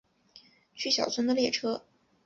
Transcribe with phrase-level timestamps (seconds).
[0.73, 1.83] 去小樽的列车